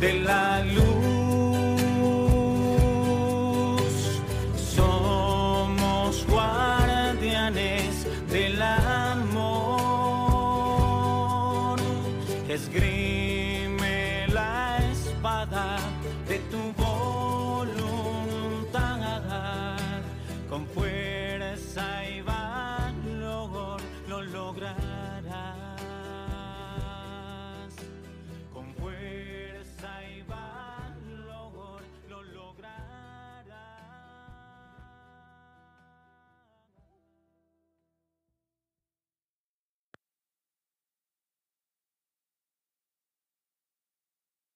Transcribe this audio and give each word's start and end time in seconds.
de 0.00 0.14
la 0.20 0.64
luz. 0.64 0.80
Somos 4.56 6.26
guardianes 6.26 8.06
del 8.30 8.62
amor. 8.62 9.50
Esgrime 12.48 14.26
la 14.28 14.78
espada 14.90 15.76
de 16.26 16.38
tu 16.50 16.72
voluntad 16.82 17.70
con 20.48 20.66
fuerza 20.66 22.08
y 22.08 22.22
valor 22.22 23.80
lo 24.08 24.22
lograrás. 24.22 25.69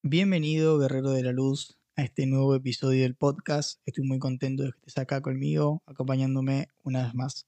Bienvenido, 0.07 0.79
Guerrero 0.79 1.13
de 1.13 1.23
la 1.23 1.33
Luz, 1.33 1.79
a 1.97 2.03
este 2.03 2.27
nuevo 2.27 2.55
episodio 2.55 3.05
del 3.05 3.15
podcast. 3.15 3.81
Estoy 3.87 4.07
muy 4.07 4.19
contento 4.19 4.63
de 4.63 4.73
que 4.73 4.79
estés 4.81 4.99
acá 4.99 5.23
conmigo, 5.23 5.83
acompañándome 5.87 6.69
una 6.83 7.05
vez 7.05 7.15
más. 7.15 7.47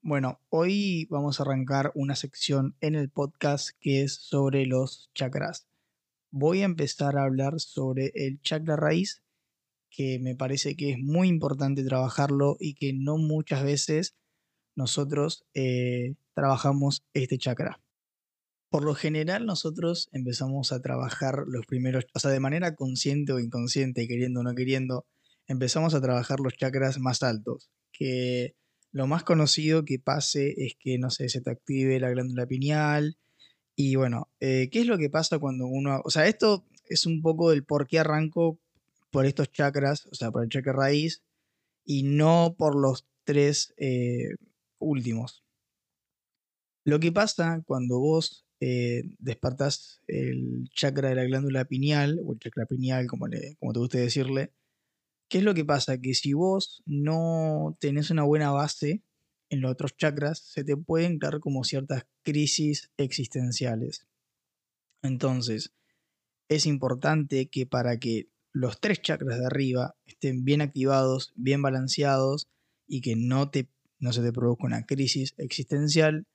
Bueno, 0.00 0.40
hoy 0.48 1.06
vamos 1.10 1.38
a 1.38 1.44
arrancar 1.44 1.92
una 1.94 2.16
sección 2.16 2.74
en 2.80 2.96
el 2.96 3.08
podcast 3.08 3.70
que 3.78 4.02
es 4.02 4.14
sobre 4.14 4.66
los 4.66 5.12
chakras. 5.14 5.68
Voy 6.32 6.62
a 6.62 6.64
empezar 6.64 7.16
a 7.16 7.22
hablar 7.22 7.60
sobre 7.60 8.10
el 8.16 8.40
chakra 8.40 8.74
raíz, 8.74 9.22
que 9.88 10.18
me 10.18 10.34
parece 10.34 10.74
que 10.74 10.90
es 10.90 10.98
muy 10.98 11.28
importante 11.28 11.84
trabajarlo 11.84 12.56
y 12.58 12.74
que 12.74 12.92
no 12.92 13.16
muchas 13.16 13.62
veces 13.62 14.16
nosotros 14.74 15.44
eh, 15.54 16.16
trabajamos 16.34 17.04
este 17.14 17.38
chakra. 17.38 17.81
Por 18.72 18.84
lo 18.84 18.94
general 18.94 19.44
nosotros 19.44 20.08
empezamos 20.12 20.72
a 20.72 20.80
trabajar 20.80 21.44
los 21.46 21.66
primeros, 21.66 22.06
o 22.14 22.18
sea, 22.18 22.30
de 22.30 22.40
manera 22.40 22.74
consciente 22.74 23.34
o 23.34 23.38
inconsciente, 23.38 24.08
queriendo 24.08 24.40
o 24.40 24.42
no 24.44 24.54
queriendo, 24.54 25.04
empezamos 25.46 25.92
a 25.92 26.00
trabajar 26.00 26.40
los 26.40 26.54
chakras 26.54 26.98
más 26.98 27.22
altos, 27.22 27.68
que 27.92 28.56
lo 28.90 29.06
más 29.06 29.24
conocido 29.24 29.84
que 29.84 29.98
pase 29.98 30.54
es 30.56 30.74
que, 30.80 30.96
no 30.96 31.10
sé, 31.10 31.28
se 31.28 31.42
te 31.42 31.50
active 31.50 32.00
la 32.00 32.08
glándula 32.08 32.46
pineal. 32.46 33.18
Y 33.76 33.96
bueno, 33.96 34.30
eh, 34.40 34.70
¿qué 34.72 34.80
es 34.80 34.86
lo 34.86 34.96
que 34.96 35.10
pasa 35.10 35.38
cuando 35.38 35.66
uno... 35.66 36.00
O 36.06 36.10
sea, 36.10 36.26
esto 36.26 36.64
es 36.88 37.04
un 37.04 37.20
poco 37.20 37.50
del 37.50 37.66
por 37.66 37.86
qué 37.86 37.98
arranco 37.98 38.58
por 39.10 39.26
estos 39.26 39.52
chakras, 39.52 40.06
o 40.06 40.14
sea, 40.14 40.30
por 40.30 40.44
el 40.44 40.48
chakra 40.48 40.72
raíz, 40.72 41.22
y 41.84 42.04
no 42.04 42.54
por 42.56 42.74
los 42.74 43.06
tres 43.24 43.74
eh, 43.76 44.30
últimos. 44.78 45.44
Lo 46.84 47.00
que 47.00 47.12
pasa 47.12 47.62
cuando 47.66 47.98
vos 47.98 48.46
eh, 48.64 49.02
el 50.06 50.70
chakra 50.72 51.08
de 51.08 51.14
la 51.16 51.24
glándula 51.24 51.64
pineal, 51.64 52.20
o 52.24 52.32
el 52.32 52.38
chakra 52.38 52.64
pineal, 52.66 53.08
como, 53.08 53.26
le, 53.26 53.56
como 53.56 53.72
te 53.72 53.80
guste 53.80 53.98
decirle, 53.98 54.52
¿qué 55.28 55.38
es 55.38 55.44
lo 55.44 55.52
que 55.52 55.64
pasa? 55.64 56.00
Que 56.00 56.14
si 56.14 56.32
vos 56.32 56.80
no 56.86 57.76
tenés 57.80 58.10
una 58.10 58.22
buena 58.22 58.52
base 58.52 59.02
en 59.50 59.62
los 59.62 59.72
otros 59.72 59.96
chakras, 59.96 60.38
se 60.38 60.62
te 60.62 60.76
pueden 60.76 61.18
dar 61.18 61.40
como 61.40 61.64
ciertas 61.64 62.06
crisis 62.22 62.92
existenciales. 62.98 64.06
Entonces, 65.02 65.72
es 66.48 66.64
importante 66.66 67.48
que 67.48 67.66
para 67.66 67.98
que 67.98 68.28
los 68.52 68.80
tres 68.80 69.02
chakras 69.02 69.40
de 69.40 69.46
arriba 69.46 69.96
estén 70.06 70.44
bien 70.44 70.60
activados, 70.60 71.32
bien 71.34 71.62
balanceados 71.62 72.46
y 72.86 73.00
que 73.00 73.16
no, 73.16 73.50
te, 73.50 73.68
no 73.98 74.12
se 74.12 74.22
te 74.22 74.32
produzca 74.32 74.66
una 74.66 74.86
crisis 74.86 75.34
existencial, 75.36 76.26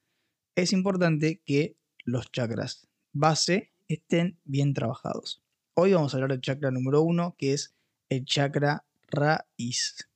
es 0.55 0.73
importante 0.73 1.41
que 1.45 1.77
los 2.07 2.31
chakras 2.31 2.87
base 3.11 3.73
estén 3.89 4.39
bien 4.45 4.73
trabajados. 4.73 5.43
Hoy 5.75 5.93
vamos 5.93 6.13
a 6.13 6.17
hablar 6.17 6.31
del 6.31 6.41
chakra 6.41 6.71
número 6.71 7.01
uno, 7.01 7.35
que 7.37 7.53
es 7.53 7.75
el 8.09 8.23
chakra 8.23 8.85
raíz. 9.09 10.07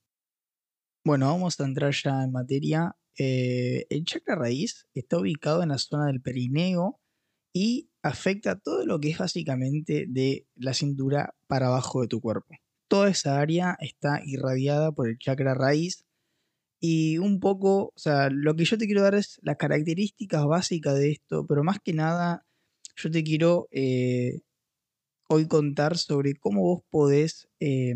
Bueno, 1.03 1.28
vamos 1.28 1.59
a 1.59 1.66
entrar 1.66 1.94
ya 1.94 2.24
en 2.24 2.31
materia. 2.31 2.96
Eh, 3.18 3.88
el 3.90 4.06
chakra 4.06 4.35
raíz 4.35 4.88
está 4.94 5.18
ubicado 5.18 5.63
en 5.63 5.69
la 5.69 5.78
zona 5.78 6.07
del 6.07 6.22
perineo 6.22 7.01
y 7.51 7.90
afecta 8.01 8.57
todo 8.57 8.85
lo 8.85 9.00
que 9.01 9.09
es 9.09 9.18
básicamente 9.18 10.06
de 10.07 10.47
la 10.56 10.74
cintura 10.74 11.35
para 11.47 11.68
abajo 11.68 12.01
de 12.01 12.07
tu 12.07 12.22
cuerpo. 12.22 12.56
Toda 12.88 13.09
esa 13.09 13.40
área 13.41 13.78
está 13.81 14.22
irradiada 14.25 14.94
por 14.94 15.09
el 15.09 15.18
chakra 15.18 15.56
raíz 15.56 16.06
y 16.84 17.19
un 17.19 17.40
poco, 17.40 17.94
o 17.96 18.00
sea, 18.00 18.31
lo 18.31 18.56
que 18.56 18.66
yo 18.66 18.75
te 18.75 18.88
quiero 18.88 19.03
dar 19.03 19.14
es 19.14 19.40
las 19.44 19.58
características 19.58 20.46
básicas 20.47 20.96
de 20.96 21.12
esto, 21.12 21.46
pero 21.47 21.64
más 21.64 21.78
que 21.80 21.94
nada, 21.94 22.44
yo 22.96 23.12
te 23.12 23.24
quiero 23.24 23.68
eh, 23.69 24.42
hoy 25.28 25.47
contar 25.47 25.96
sobre 26.00 26.34
cómo 26.34 26.62
vos 26.64 26.81
podés 26.90 27.47
eh, 27.59 27.94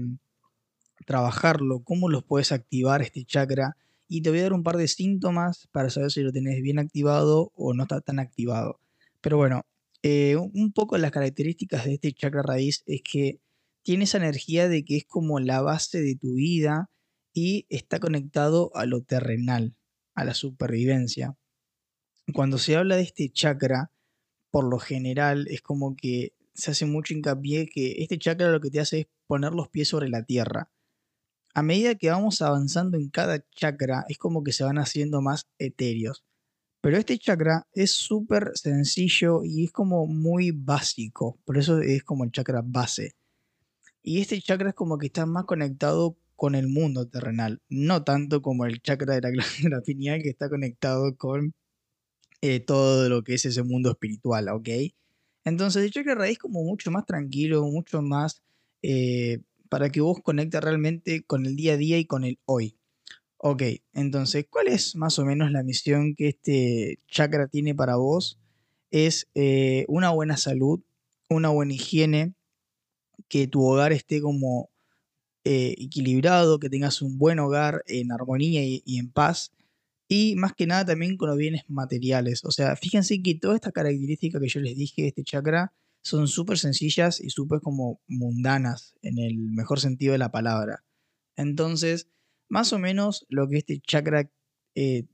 trabajarlo, 1.08 1.84
cómo 1.84 2.10
los 2.10 2.24
podés 2.24 2.52
activar 2.52 3.02
este 3.02 3.26
chakra. 3.26 3.76
Y 4.08 4.22
te 4.22 4.30
voy 4.30 4.40
a 4.40 4.44
dar 4.44 4.54
un 4.54 4.64
par 4.64 4.78
de 4.78 4.88
síntomas 4.88 5.68
para 5.72 5.90
saber 5.90 6.12
si 6.12 6.22
lo 6.22 6.32
tenés 6.32 6.62
bien 6.62 6.78
activado 6.78 7.52
o 7.56 7.74
no 7.74 7.84
está 7.84 8.02
tan 8.02 8.20
activado. 8.20 8.80
Pero 9.20 9.38
bueno, 9.38 9.64
eh, 10.04 10.36
un 10.36 10.72
poco 10.74 10.96
las 11.00 11.10
características 11.10 11.86
de 11.86 11.96
este 11.96 12.14
chakra 12.14 12.44
raíz 12.44 12.84
es 12.86 13.02
que 13.02 13.40
tiene 13.82 14.04
esa 14.04 14.20
energía 14.20 14.70
de 14.70 14.86
que 14.86 14.98
es 14.98 15.06
como 15.06 15.40
la 15.40 15.62
base 15.62 16.04
de 16.04 16.16
tu 16.16 16.36
vida 16.36 16.92
y 17.36 17.68
está 17.70 18.00
conectado 18.00 18.72
a 18.76 18.86
lo 18.86 19.04
terrenal, 19.04 19.76
a 20.16 20.24
la 20.24 20.34
supervivencia. 20.34 21.38
Cuando 22.34 22.58
se 22.58 22.78
habla 22.78 22.96
de 22.96 23.04
este 23.04 23.30
chakra, 23.30 23.92
por 24.50 24.64
lo 24.64 24.80
general 24.80 25.48
es 25.50 25.62
como 25.62 25.98
que 25.98 26.34
se 26.54 26.72
hace 26.72 26.86
mucho 26.86 27.14
hincapié 27.14 27.68
que 27.68 27.98
este 28.00 28.18
chakra 28.18 28.50
lo 28.50 28.62
que 28.62 28.72
te 28.72 28.80
hace 28.80 29.00
es 29.02 29.08
poner 29.28 29.52
los 29.52 29.68
pies 29.68 29.90
sobre 29.90 30.08
la 30.08 30.24
tierra. 30.24 30.72
A 31.54 31.62
medida 31.62 31.96
que 31.96 32.10
vamos 32.10 32.42
avanzando 32.42 32.98
en 32.98 33.10
cada 33.10 33.46
chakra, 33.50 34.06
es 34.08 34.18
como 34.18 34.42
que 34.42 34.54
se 34.54 34.64
van 34.64 34.78
haciendo 34.78 35.22
más 35.22 35.46
etéreos. 35.60 36.24
Pero 36.80 36.98
este 36.98 37.18
chakra 37.20 37.68
es 37.74 37.92
súper 37.92 38.52
sencillo 38.56 39.44
y 39.44 39.66
es 39.66 39.72
como 39.74 40.08
muy 40.08 40.52
básico, 40.52 41.38
por 41.44 41.58
eso 41.58 41.80
es 41.82 42.04
como 42.04 42.24
el 42.24 42.32
chakra 42.32 42.62
base. 42.64 43.16
Y 44.02 44.22
este 44.22 44.40
chakra 44.40 44.70
es 44.70 44.76
como 44.76 44.98
que 44.98 45.08
está 45.08 45.26
más 45.26 45.44
conectado 45.44 46.18
con 46.36 46.56
el 46.56 46.68
mundo 46.68 47.08
terrenal, 47.08 47.62
no 47.70 48.04
tanto 48.04 48.42
como 48.42 48.66
el 48.66 48.82
chakra 48.82 49.16
de 49.16 49.22
la 49.22 49.30
glándula 49.72 49.82
pineal 49.82 50.22
que 50.22 50.30
está 50.30 50.50
conectado 50.50 51.16
con 51.18 51.54
eh, 52.42 52.60
todo 52.60 53.10
lo 53.10 53.24
que 53.24 53.36
es 53.36 53.46
ese 53.46 53.64
mundo 53.64 53.92
espiritual, 53.92 54.50
¿ok? 54.50 54.70
Entonces 55.46 55.84
el 55.84 55.92
chakra 55.92 56.16
raíz 56.16 56.38
como 56.40 56.64
mucho 56.64 56.92
más 56.92 57.06
tranquilo, 57.06 57.64
mucho 57.66 58.02
más 58.02 58.44
eh, 58.82 59.40
para 59.70 59.90
que 59.90 60.02
vos 60.02 60.20
conectes 60.22 60.62
realmente 60.62 61.24
con 61.24 61.46
el 61.46 61.56
día 61.56 61.74
a 61.74 61.78
día 61.78 61.98
y 61.98 62.06
con 62.06 62.24
el 62.24 62.40
hoy. 62.46 62.78
Ok, 63.38 63.64
entonces, 63.94 64.46
¿cuál 64.50 64.68
es 64.68 64.96
más 64.96 65.20
o 65.20 65.26
menos 65.26 65.52
la 65.52 65.64
misión 65.64 66.16
que 66.16 66.30
este 66.30 67.00
chakra 67.08 67.48
tiene 67.48 67.76
para 67.76 67.96
vos? 67.98 68.40
Es 68.92 69.28
eh, 69.36 69.86
una 69.88 70.10
buena 70.12 70.38
salud, 70.38 70.82
una 71.30 71.50
buena 71.50 71.74
higiene, 71.74 72.34
que 73.28 73.48
tu 73.48 73.64
hogar 73.64 73.92
esté 73.94 74.22
como 74.22 74.70
eh, 75.48 75.76
equilibrado, 75.78 76.60
que 76.60 76.72
tengas 76.72 77.04
un 77.04 77.20
buen 77.20 77.38
hogar 77.38 77.84
en 77.86 78.12
armonía 78.12 78.64
y, 78.64 78.82
en 78.98 79.12
paz. 79.12 79.54
Y 80.08 80.36
más 80.38 80.54
que 80.54 80.66
nada 80.66 80.86
también 80.86 81.18
con 81.18 81.30
los 81.30 81.38
bienes 81.38 81.64
materiales. 81.68 82.44
O 82.46 82.52
sea, 82.52 82.76
fíjense 82.76 83.22
que 83.22 83.36
todas 83.36 83.56
estas 83.56 83.72
características 83.72 84.42
que 84.42 84.48
yo 84.48 84.60
les 84.60 84.76
dije 84.76 85.04
de 85.04 85.08
este 85.10 85.24
chakra 85.24 85.72
son 86.02 86.28
súper 86.28 86.58
sencillas 86.58 87.22
y 87.22 87.30
súper 87.30 87.62
como 87.62 88.02
mundanas 88.08 88.96
en 89.04 89.20
el 89.20 89.38
mejor 89.38 89.80
sentido 89.80 90.14
de 90.14 90.18
la 90.18 90.32
palabra. 90.32 90.84
Entonces, 91.36 92.08
más 92.50 92.74
o 92.74 92.80
menos 92.80 93.28
lo 93.30 93.48
que 93.48 93.58
este 93.58 93.80
chakra 93.82 94.32
eh, 94.74 95.06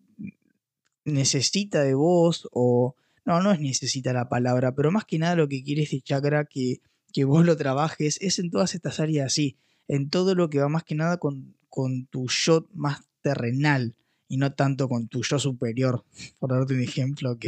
necesita 1.03 1.83
de 1.83 1.93
vos, 1.93 2.47
o 2.53 2.95
no, 3.25 3.41
no 3.41 3.51
es 3.51 3.59
necesita 3.59 4.13
la 4.13 4.29
palabra, 4.29 4.75
pero 4.75 4.91
más 4.91 5.03
que 5.03 5.19
nada 5.19 5.35
lo 5.35 5.49
que 5.49 5.61
quiere 5.61 5.83
este 5.83 5.99
chakra 5.99 6.45
que, 6.45 6.79
que 7.11 7.25
vos 7.25 7.45
lo 7.45 7.57
trabajes 7.57 8.17
es 8.21 8.39
en 8.39 8.49
todas 8.49 8.75
estas 8.75 9.01
áreas 9.01 9.27
así, 9.27 9.57
en 9.91 10.09
todo 10.09 10.35
lo 10.35 10.49
que 10.49 10.59
va 10.59 10.69
más 10.69 10.85
que 10.85 10.95
nada 10.95 11.17
con, 11.17 11.53
con 11.67 12.05
tu 12.05 12.29
yo 12.29 12.65
más 12.73 13.01
terrenal 13.21 13.93
y 14.29 14.37
no 14.37 14.53
tanto 14.53 14.87
con 14.87 15.09
tu 15.09 15.21
yo 15.21 15.37
superior, 15.37 16.05
por 16.39 16.51
darte 16.51 16.73
un 16.73 16.81
ejemplo, 16.81 17.33
¿ok? 17.33 17.45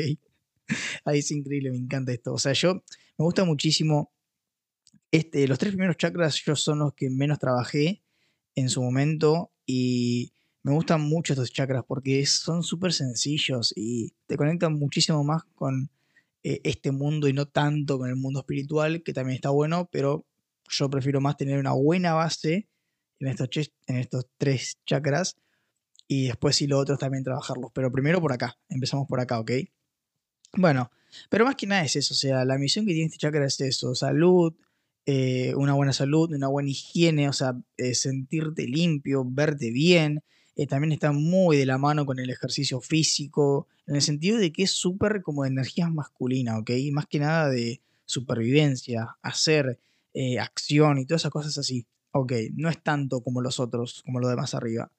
Ahí 1.05 1.19
es 1.19 1.31
increíble, 1.31 1.71
me 1.71 1.77
encanta 1.77 2.11
esto. 2.11 2.33
O 2.33 2.37
sea, 2.37 2.51
yo 2.51 2.83
me 3.17 3.23
gusta 3.23 3.45
muchísimo. 3.45 4.11
Este, 5.09 5.47
los 5.47 5.57
tres 5.57 5.71
primeros 5.71 5.95
chakras 5.95 6.43
yo 6.43 6.57
son 6.57 6.79
los 6.79 6.93
que 6.93 7.09
menos 7.09 7.39
trabajé 7.39 8.03
en 8.55 8.67
su 8.67 8.81
momento 8.83 9.53
y 9.65 10.33
me 10.63 10.73
gustan 10.73 10.99
mucho 10.99 11.31
estos 11.31 11.53
chakras 11.53 11.85
porque 11.87 12.25
son 12.25 12.61
súper 12.61 12.91
sencillos 12.91 13.71
y 13.73 14.15
te 14.27 14.35
conectan 14.35 14.73
muchísimo 14.73 15.23
más 15.23 15.43
con 15.55 15.89
eh, 16.43 16.59
este 16.65 16.91
mundo 16.91 17.29
y 17.29 17.33
no 17.33 17.45
tanto 17.45 17.97
con 17.97 18.09
el 18.09 18.17
mundo 18.17 18.41
espiritual, 18.41 19.01
que 19.01 19.13
también 19.13 19.35
está 19.35 19.49
bueno, 19.49 19.87
pero 19.93 20.25
yo 20.77 20.89
prefiero 20.89 21.21
más 21.21 21.37
tener 21.37 21.59
una 21.59 21.73
buena 21.73 22.13
base 22.13 22.67
en 23.19 23.27
estos, 23.97 24.27
tres 24.37 24.79
chakras 24.85 25.37
y 26.07 26.27
después 26.27 26.55
si 26.55 26.67
los 26.67 26.81
otros 26.81 26.99
también 26.99 27.23
trabajarlos. 27.23 27.71
Pero 27.73 27.91
primero 27.91 28.21
por 28.21 28.33
acá, 28.33 28.57
empezamos 28.69 29.07
por 29.07 29.19
acá, 29.19 29.39
¿ok? 29.39 29.51
Bueno, 30.57 30.91
pero 31.29 31.45
más 31.45 31.55
que 31.55 31.67
nada 31.67 31.83
es 31.83 31.95
eso, 31.95 32.13
o 32.13 32.17
sea, 32.17 32.45
la 32.45 32.57
misión 32.57 32.85
que 32.85 32.93
tiene 32.93 33.07
este 33.07 33.17
chakra 33.17 33.45
es 33.45 33.59
eso, 33.61 33.95
salud, 33.95 34.53
eh, 35.05 35.53
una 35.55 35.73
buena 35.73 35.93
salud, 35.93 36.33
una 36.33 36.47
buena 36.47 36.69
higiene, 36.69 37.29
o 37.29 37.33
sea, 37.33 37.55
eh, 37.77 37.93
sentirte 37.93 38.67
limpio, 38.67 39.23
verte 39.25 39.71
bien. 39.71 40.23
Eh, 40.55 40.67
también 40.67 40.91
está 40.91 41.11
muy 41.11 41.57
de 41.57 41.65
la 41.65 41.77
mano 41.77 42.05
con 42.05 42.19
el 42.19 42.29
ejercicio 42.29 42.79
físico, 42.79 43.67
en 43.87 43.95
el 43.95 44.01
sentido 44.01 44.37
de 44.37 44.51
que 44.53 44.63
es 44.63 44.71
súper 44.71 45.21
como 45.23 45.43
de 45.43 45.49
energía 45.49 45.89
masculina, 45.89 46.57
¿ok? 46.57 46.71
Más 46.91 47.07
que 47.07 47.19
nada 47.19 47.49
de 47.49 47.81
supervivencia, 48.05 49.17
hacer 49.21 49.79
acción 50.39 50.99
y 50.99 51.05
todas 51.05 51.21
esas 51.21 51.31
cosas 51.31 51.57
así. 51.57 51.87
Ok, 52.11 52.33
no 52.53 52.69
es 52.69 52.81
tanto 52.83 53.21
como 53.21 53.41
los 53.41 53.59
otros, 53.59 54.03
como 54.05 54.19
lo 54.19 54.29
demás 54.29 54.53
arriba. 54.53 54.91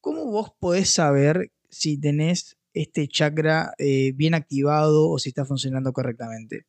¿Cómo 0.00 0.24
vos 0.26 0.52
podés 0.58 0.90
saber 0.90 1.52
si 1.68 1.98
tenés 1.98 2.56
este 2.72 3.08
chakra 3.08 3.74
bien 3.78 4.34
activado 4.34 5.10
o 5.10 5.18
si 5.18 5.30
está 5.30 5.44
funcionando 5.44 5.92
correctamente? 5.92 6.66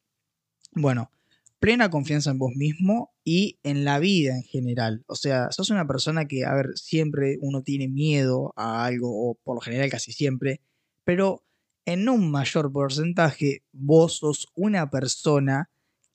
Bueno, 0.74 1.12
plena 1.60 1.90
confianza 1.92 2.32
en 2.32 2.40
vos 2.40 2.54
mismo 2.56 3.14
y 3.24 3.60
en 3.62 3.86
la 3.86 4.00
vida 4.00 4.36
en 4.36 4.44
general. 4.44 5.04
O 5.06 5.16
sea, 5.16 5.52
sos 5.52 5.70
una 5.70 5.86
persona 5.86 6.28
que, 6.28 6.44
a 6.44 6.56
ver, 6.56 6.70
siempre 6.76 7.38
uno 7.42 7.62
tiene 7.62 7.88
miedo 7.88 8.52
a 8.56 8.84
algo, 8.84 9.30
o 9.30 9.36
por 9.36 9.56
lo 9.56 9.62
general 9.62 9.92
casi 9.92 10.12
siempre, 10.12 10.62
pero 11.04 11.44
en 11.86 12.10
un 12.10 12.32
mayor 12.32 12.72
porcentaje 12.72 13.64
vos 13.72 14.18
sos 14.18 14.48
una 14.56 14.90
persona 14.90 15.70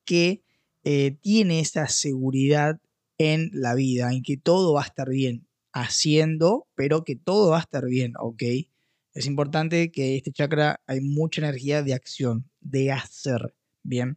que 0.04 0.42
eh, 0.88 1.19
tiene 1.21 1.59
esa 1.59 1.88
seguridad 1.88 2.81
en 3.19 3.50
la 3.53 3.75
vida, 3.75 4.12
en 4.12 4.23
que 4.23 4.37
todo 4.37 4.75
va 4.75 4.83
a 4.83 4.87
estar 4.87 5.09
bien, 5.09 5.49
haciendo, 5.73 6.69
pero 6.77 7.03
que 7.03 7.17
todo 7.17 7.50
va 7.50 7.56
a 7.56 7.62
estar 7.62 7.87
bien, 7.87 8.12
¿ok? 8.21 8.44
Es 9.12 9.27
importante 9.27 9.91
que 9.91 10.17
este 10.17 10.31
chakra 10.31 10.81
hay 10.87 11.00
mucha 11.00 11.41
energía 11.41 11.83
de 11.83 11.93
acción, 11.93 12.49
de 12.61 12.93
hacer, 12.93 13.53
¿bien? 13.83 14.17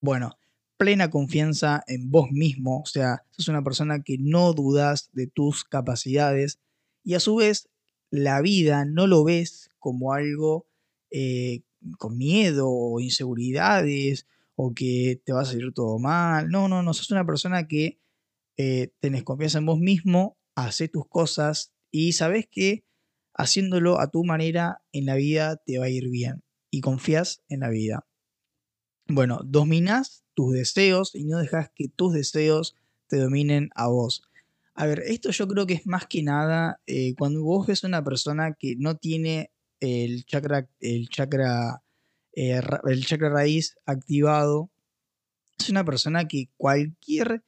Bueno, 0.00 0.38
plena 0.76 1.10
confianza 1.10 1.82
en 1.88 2.12
vos 2.12 2.30
mismo, 2.30 2.82
o 2.82 2.86
sea, 2.86 3.24
sos 3.32 3.48
una 3.48 3.64
persona 3.64 4.04
que 4.04 4.18
no 4.18 4.52
dudas 4.52 5.10
de 5.14 5.26
tus 5.26 5.64
capacidades 5.64 6.60
y 7.02 7.14
a 7.14 7.20
su 7.20 7.34
vez 7.34 7.68
la 8.10 8.40
vida 8.40 8.84
no 8.84 9.08
lo 9.08 9.24
ves 9.24 9.70
como 9.80 10.12
algo 10.12 10.68
eh, 11.10 11.62
con 11.98 12.16
miedo 12.16 12.68
o 12.70 13.00
inseguridades 13.00 14.28
o 14.62 14.74
que 14.74 15.22
te 15.24 15.32
va 15.32 15.40
a 15.40 15.44
salir 15.46 15.72
todo 15.72 15.98
mal. 15.98 16.50
No, 16.50 16.68
no, 16.68 16.82
no, 16.82 16.92
sos 16.92 17.10
una 17.10 17.24
persona 17.24 17.66
que 17.66 17.98
eh, 18.58 18.92
tenés 19.00 19.22
confianza 19.22 19.58
en 19.58 19.64
vos 19.64 19.78
mismo, 19.78 20.36
hace 20.54 20.86
tus 20.88 21.08
cosas 21.08 21.72
y 21.90 22.12
sabes 22.12 22.46
que 22.50 22.84
haciéndolo 23.32 24.00
a 24.00 24.10
tu 24.10 24.22
manera 24.22 24.82
en 24.92 25.06
la 25.06 25.14
vida 25.14 25.56
te 25.64 25.78
va 25.78 25.86
a 25.86 25.88
ir 25.88 26.10
bien 26.10 26.42
y 26.70 26.82
confías 26.82 27.42
en 27.48 27.60
la 27.60 27.70
vida. 27.70 28.06
Bueno, 29.08 29.40
dominas 29.44 30.24
tus 30.34 30.52
deseos 30.52 31.14
y 31.14 31.24
no 31.24 31.38
dejas 31.38 31.70
que 31.74 31.88
tus 31.88 32.12
deseos 32.12 32.76
te 33.06 33.16
dominen 33.16 33.70
a 33.74 33.88
vos. 33.88 34.22
A 34.74 34.84
ver, 34.84 35.02
esto 35.06 35.30
yo 35.30 35.48
creo 35.48 35.66
que 35.66 35.74
es 35.74 35.86
más 35.86 36.06
que 36.06 36.22
nada 36.22 36.82
eh, 36.86 37.14
cuando 37.16 37.42
vos 37.42 37.66
ves 37.66 37.82
a 37.82 37.86
una 37.88 38.04
persona 38.04 38.54
que 38.58 38.76
no 38.76 38.98
tiene 38.98 39.52
el 39.80 40.26
chakra, 40.26 40.68
el 40.80 41.08
chakra, 41.08 41.82
eh, 42.34 42.60
el 42.86 43.06
chakra 43.06 43.30
raíz 43.30 43.76
activado, 43.86 44.70
es 45.58 45.68
una 45.68 45.84
persona 45.84 46.26
que 46.26 46.48
cualquier 46.56 47.42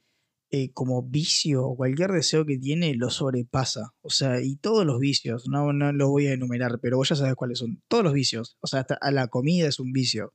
eh, 0.50 0.70
como 0.72 1.02
vicio 1.02 1.64
o 1.64 1.76
cualquier 1.76 2.12
deseo 2.12 2.44
que 2.44 2.58
tiene 2.58 2.94
lo 2.94 3.08
sobrepasa. 3.08 3.94
O 4.02 4.10
sea, 4.10 4.42
y 4.42 4.56
todos 4.56 4.84
los 4.84 5.00
vicios, 5.00 5.48
no, 5.48 5.72
no 5.72 5.92
los 5.92 6.10
voy 6.10 6.26
a 6.26 6.34
enumerar, 6.34 6.78
pero 6.80 6.98
vos 6.98 7.08
ya 7.08 7.16
sabes 7.16 7.34
cuáles 7.36 7.58
son. 7.58 7.82
Todos 7.88 8.04
los 8.04 8.12
vicios. 8.12 8.58
O 8.60 8.66
sea, 8.66 8.80
hasta 8.80 8.98
la 9.10 9.28
comida 9.28 9.66
es 9.68 9.80
un 9.80 9.92
vicio. 9.92 10.34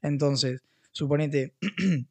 Entonces, 0.00 0.62
suponete, 0.92 1.54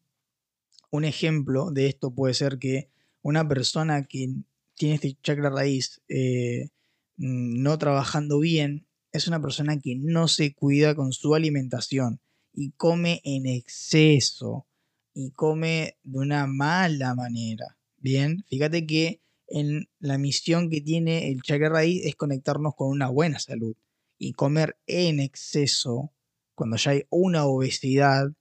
un 0.91 1.05
ejemplo 1.05 1.71
de 1.71 1.87
esto 1.87 2.11
puede 2.13 2.33
ser 2.33 2.59
que 2.59 2.89
una 3.23 3.47
persona 3.47 4.03
que 4.03 4.35
tiene 4.75 4.95
este 4.95 5.17
chakra 5.23 5.49
raíz 5.49 6.01
eh, 6.07 6.69
no 7.17 7.77
trabajando 7.77 8.39
bien 8.39 8.86
es 9.12 9.27
una 9.27 9.42
persona 9.42 9.80
que 9.80 9.95
no 9.95 10.27
se 10.27 10.54
cuida 10.54 10.95
con 10.95 11.13
su 11.13 11.36
alimentación 11.36 12.19
y 12.54 12.71
come 12.71 13.21
en 13.24 13.45
exceso 13.45 14.68
y 15.13 15.31
come 15.31 15.98
de 16.04 16.19
una 16.19 16.48
mala 16.48 17.15
manera. 17.15 17.77
Bien, 17.98 18.44
fíjate 18.48 18.86
que 18.86 19.21
en 19.48 19.89
la 20.00 20.18
misión 20.18 20.69
que 20.69 20.81
tiene 20.81 21.31
el 21.31 21.42
chakra 21.42 21.69
raíz 21.69 22.06
es 22.06 22.15
conectarnos 22.15 22.75
con 22.75 22.89
una 22.89 23.09
buena 23.09 23.39
salud 23.39 23.75
y 24.18 24.33
comer 24.33 24.77
en 24.88 25.19
exceso 25.19 26.12
cuando 26.56 26.77
ya 26.77 26.92
hay 26.92 27.04
una 27.09 27.45
obesidad, 27.45 28.31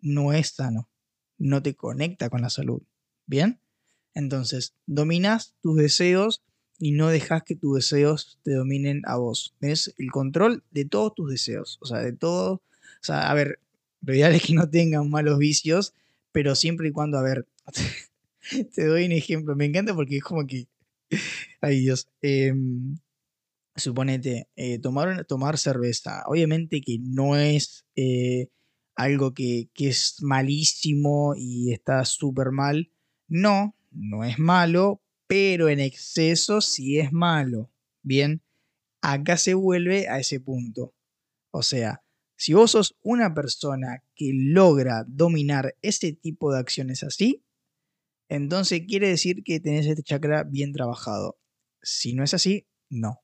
no 0.00 0.32
es 0.32 0.50
sano, 0.50 0.88
no 1.36 1.62
te 1.62 1.74
conecta 1.74 2.30
con 2.30 2.42
la 2.42 2.50
salud. 2.50 2.82
¿Bien? 3.26 3.60
Entonces, 4.14 4.74
dominas 4.86 5.54
tus 5.60 5.76
deseos 5.76 6.42
y 6.78 6.92
no 6.92 7.08
dejas 7.08 7.42
que 7.42 7.56
tus 7.56 7.76
deseos 7.76 8.38
te 8.42 8.52
dominen 8.52 9.02
a 9.06 9.16
vos. 9.16 9.54
Tienes 9.60 9.94
el 9.98 10.10
control 10.10 10.62
de 10.70 10.84
todos 10.84 11.14
tus 11.14 11.30
deseos. 11.30 11.78
O 11.80 11.86
sea, 11.86 11.98
de 11.98 12.12
todo. 12.12 12.54
O 12.54 13.02
sea, 13.02 13.30
a 13.30 13.34
ver, 13.34 13.60
lo 14.02 14.14
ideal 14.14 14.34
es 14.34 14.42
que 14.42 14.54
no 14.54 14.68
tengan 14.68 15.08
malos 15.10 15.38
vicios, 15.38 15.94
pero 16.32 16.54
siempre 16.54 16.88
y 16.88 16.92
cuando, 16.92 17.18
a 17.18 17.22
ver, 17.22 17.46
te 18.74 18.84
doy 18.84 19.06
un 19.06 19.12
ejemplo. 19.12 19.56
Me 19.56 19.64
encanta 19.66 19.94
porque 19.94 20.18
es 20.18 20.22
como 20.22 20.46
que. 20.46 20.66
Ay 21.60 21.80
Dios. 21.80 22.08
Em, 22.22 22.98
suponete, 23.74 24.48
eh, 24.56 24.78
tomar, 24.78 25.24
tomar 25.24 25.58
cerveza. 25.58 26.24
Obviamente 26.26 26.80
que 26.80 26.98
no 27.00 27.36
es 27.36 27.84
eh, 27.94 28.48
algo 28.94 29.34
que, 29.34 29.68
que, 29.74 29.88
es 29.88 30.16
malísimo 30.22 31.34
y 31.36 31.72
está 31.72 32.04
súper 32.04 32.50
mal. 32.50 32.90
No, 33.28 33.74
no 33.92 34.24
es 34.24 34.38
malo, 34.38 35.00
pero 35.26 35.68
en 35.68 35.80
exceso 35.80 36.60
sí 36.60 36.98
es 36.98 37.12
malo. 37.12 37.70
Bien, 38.02 38.42
acá 39.00 39.36
se 39.36 39.54
vuelve 39.54 40.08
a 40.08 40.18
ese 40.18 40.40
punto. 40.40 40.94
O 41.50 41.62
sea, 41.62 42.02
si 42.36 42.52
vos 42.52 42.72
sos 42.72 42.96
una 43.02 43.34
persona 43.34 44.02
que 44.14 44.30
logra 44.32 45.04
dominar 45.08 45.74
ese 45.82 46.12
tipo 46.12 46.52
de 46.52 46.58
acciones 46.60 47.02
así, 47.02 47.44
entonces 48.28 48.82
quiere 48.86 49.08
decir 49.08 49.42
que 49.44 49.60
tenés 49.60 49.86
este 49.86 50.02
chakra 50.02 50.44
bien 50.44 50.72
trabajado. 50.72 51.38
Si 51.82 52.14
no 52.14 52.24
es 52.24 52.34
así, 52.34 52.66
no 52.90 53.22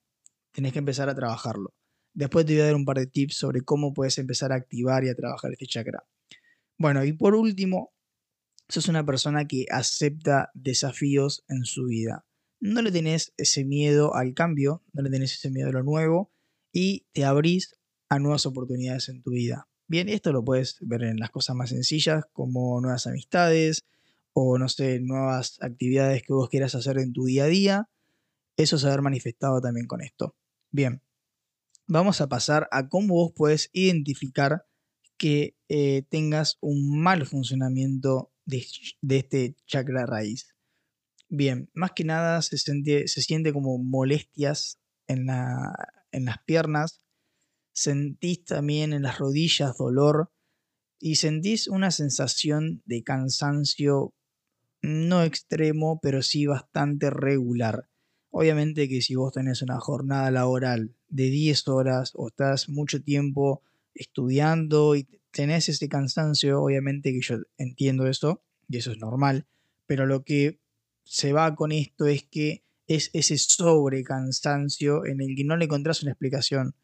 tenés 0.52 0.72
que 0.72 0.78
empezar 0.78 1.08
a 1.08 1.14
trabajarlo. 1.14 1.74
Después 2.14 2.46
te 2.46 2.52
voy 2.52 2.62
a 2.62 2.66
dar 2.66 2.76
un 2.76 2.84
par 2.84 2.98
de 2.98 3.06
tips 3.06 3.36
sobre 3.36 3.62
cómo 3.62 3.94
puedes 3.94 4.18
empezar 4.18 4.52
a 4.52 4.56
activar 4.56 5.02
y 5.04 5.08
a 5.08 5.14
trabajar 5.14 5.50
este 5.52 5.66
chakra. 5.66 6.04
Bueno, 6.78 7.04
y 7.04 7.12
por 7.14 7.34
último, 7.34 7.92
sos 8.72 8.88
una 8.88 9.04
persona 9.04 9.46
que 9.46 9.66
acepta 9.70 10.50
desafíos 10.54 11.44
en 11.48 11.64
su 11.64 11.84
vida. 11.84 12.24
No 12.58 12.80
le 12.80 12.90
tenés 12.90 13.34
ese 13.36 13.66
miedo 13.66 14.14
al 14.14 14.32
cambio, 14.32 14.82
no 14.94 15.02
le 15.02 15.10
tenés 15.10 15.34
ese 15.34 15.50
miedo 15.50 15.68
a 15.68 15.72
lo 15.72 15.82
nuevo 15.82 16.32
y 16.72 17.06
te 17.12 17.24
abrís 17.26 17.76
a 18.08 18.18
nuevas 18.18 18.46
oportunidades 18.46 19.10
en 19.10 19.22
tu 19.22 19.32
vida. 19.32 19.68
Bien, 19.88 20.08
esto 20.08 20.32
lo 20.32 20.42
puedes 20.42 20.78
ver 20.80 21.02
en 21.02 21.18
las 21.18 21.30
cosas 21.30 21.54
más 21.54 21.68
sencillas 21.68 22.24
como 22.32 22.80
nuevas 22.80 23.06
amistades 23.06 23.84
o 24.32 24.56
no 24.56 24.70
sé, 24.70 25.00
nuevas 25.00 25.58
actividades 25.60 26.22
que 26.22 26.32
vos 26.32 26.48
quieras 26.48 26.74
hacer 26.74 26.98
en 26.98 27.12
tu 27.12 27.26
día 27.26 27.44
a 27.44 27.48
día. 27.48 27.90
Eso 28.56 28.76
a 28.86 28.90
ver 28.90 29.02
manifestado 29.02 29.60
también 29.60 29.86
con 29.86 30.00
esto. 30.00 30.34
Bien, 30.70 31.02
vamos 31.86 32.22
a 32.22 32.28
pasar 32.30 32.68
a 32.70 32.88
cómo 32.88 33.16
vos 33.16 33.32
puedes 33.36 33.68
identificar 33.74 34.64
que 35.18 35.56
eh, 35.68 36.04
tengas 36.08 36.56
un 36.60 36.98
mal 37.02 37.26
funcionamiento 37.26 38.31
de, 38.44 38.66
este 39.08 39.56
chakra 39.66 40.06
raíz. 40.06 40.54
Bien, 41.28 41.70
más 41.74 41.92
que 41.92 42.04
nada 42.04 42.42
se 42.42 42.58
siente, 42.58 43.08
se 43.08 43.22
siente 43.22 43.52
como 43.52 43.78
molestias 43.78 44.78
en, 45.06 45.28
en 46.10 46.24
las 46.24 46.38
piernas, 46.44 47.00
sentís 47.72 48.44
también 48.44 48.92
en 48.92 49.02
las 49.02 49.18
rodillas 49.18 49.76
dolor 49.78 50.30
y 50.98 51.16
sentís 51.16 51.68
una 51.68 51.90
sensación 51.90 52.82
de 52.84 53.02
cansancio 53.02 54.14
no 54.82 55.22
extremo, 55.22 56.00
pero 56.02 56.22
sí 56.22 56.46
bastante 56.46 57.08
regular. 57.08 57.88
Obviamente 58.30 58.88
que 58.88 59.00
si 59.00 59.14
vos 59.14 59.32
tenés 59.32 59.62
una 59.62 59.78
jornada 59.78 60.30
laboral 60.30 60.94
de 61.08 61.24
10 61.24 61.68
horas 61.68 62.12
o 62.14 62.28
estás 62.28 62.68
mucho 62.68 63.02
tiempo 63.02 63.62
estudiando 63.94 64.96
y 64.96 65.06
tenés 65.32 65.68
ese 65.68 65.88
cansancio, 65.88 66.62
obviamente 66.62 67.12
que 67.12 67.20
yo 67.20 67.36
entiendo 67.58 68.06
eso 68.06 68.42
y 68.68 68.78
eso 68.78 68.92
es 68.92 68.98
normal, 68.98 69.46
pero 69.86 70.06
lo 70.06 70.24
que 70.24 70.60
se 71.04 71.32
va 71.32 71.54
con 71.54 71.72
esto 71.72 72.06
es 72.06 72.22
que 72.24 72.64
es 72.86 73.10
ese 73.12 73.38
sobrecansancio 73.38 75.06
en 75.06 75.20
el 75.20 75.34
que 75.36 75.44
no 75.44 75.56
le 75.56 75.64
encontrás 75.64 76.02
una 76.02 76.12
explicación. 76.12 76.74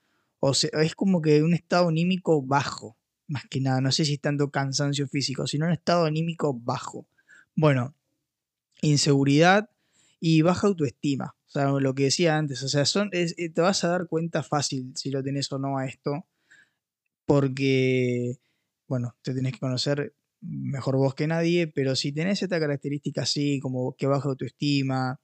O 0.40 0.54
sea, 0.54 0.70
es 0.82 0.94
como 0.94 1.20
que 1.20 1.42
un 1.42 1.54
estado 1.54 1.88
anímico 1.88 2.42
bajo, 2.42 2.96
más 3.26 3.44
que 3.48 3.60
nada. 3.60 3.80
No 3.80 3.92
sé 3.92 4.04
si 4.04 4.14
es 4.14 4.20
tanto 4.20 4.50
cansancio 4.50 5.06
físico, 5.08 5.46
sino 5.46 5.66
un 5.66 5.72
estado 5.72 6.04
anímico 6.04 6.54
bajo. 6.54 7.06
Bueno, 7.54 7.94
inseguridad 8.80 9.70
y 10.20 10.42
baja 10.42 10.68
autoestima. 10.68 11.36
O 11.46 11.50
sea, 11.50 11.70
lo 11.70 11.94
que 11.94 12.04
decía 12.04 12.36
antes, 12.36 12.62
o 12.62 12.68
sea, 12.68 12.84
son, 12.84 13.10
eh, 13.12 13.50
te 13.50 13.60
vas 13.60 13.82
a 13.84 13.88
dar 13.88 14.06
cuenta 14.06 14.42
fácil 14.42 14.92
si 14.94 15.10
lo 15.10 15.22
tenés 15.22 15.50
o 15.52 15.58
no 15.58 15.78
a 15.78 15.86
esto, 15.86 16.26
porque, 17.28 18.38
bueno, 18.88 19.14
te 19.20 19.34
tenés 19.34 19.52
que 19.52 19.58
conocer 19.58 20.14
mejor 20.40 20.96
vos 20.96 21.14
que 21.14 21.26
nadie, 21.26 21.66
pero 21.66 21.94
si 21.94 22.10
tenés 22.10 22.42
esta 22.42 22.58
característica 22.58 23.22
así, 23.22 23.60
como 23.60 23.94
que 23.96 24.06
baja 24.06 24.30
autoestima, 24.30 25.20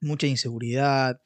mucha 0.00 0.26
inseguridad, 0.26 1.20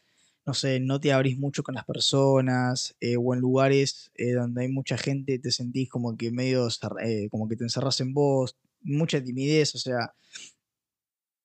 no 0.44 0.54
sé, 0.54 0.80
no 0.80 1.00
te 1.00 1.12
abrís 1.12 1.38
mucho 1.38 1.62
con 1.62 1.76
las 1.76 1.84
personas, 1.84 2.96
eh, 3.00 3.16
o 3.16 3.32
en 3.32 3.40
lugares 3.40 4.10
eh, 4.16 4.32
donde 4.32 4.62
hay 4.62 4.68
mucha 4.68 4.98
gente 4.98 5.38
te 5.38 5.52
sentís 5.52 5.88
como 5.88 6.16
que 6.16 6.32
medio, 6.32 6.66
eh, 7.04 7.28
como 7.30 7.48
que 7.48 7.54
te 7.56 7.62
encerras 7.64 8.00
en 8.00 8.12
vos, 8.12 8.56
mucha 8.80 9.22
timidez, 9.22 9.76
o 9.76 9.78
sea, 9.78 10.14